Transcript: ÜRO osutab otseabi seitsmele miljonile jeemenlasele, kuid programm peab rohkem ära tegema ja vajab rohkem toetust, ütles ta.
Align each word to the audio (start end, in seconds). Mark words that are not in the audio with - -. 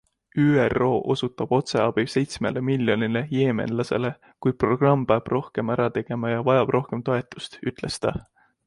ÜRO 0.43 0.87
osutab 1.15 1.51
otseabi 1.57 2.05
seitsmele 2.13 2.63
miljonile 2.71 3.23
jeemenlasele, 3.35 4.13
kuid 4.47 4.59
programm 4.65 5.05
peab 5.13 5.33
rohkem 5.37 5.75
ära 5.77 5.87
tegema 6.01 6.35
ja 6.37 6.45
vajab 6.51 6.77
rohkem 6.79 7.07
toetust, 7.13 7.63
ütles 7.73 8.05
ta. 8.07 8.19